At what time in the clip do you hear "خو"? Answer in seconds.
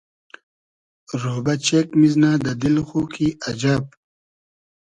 2.87-3.01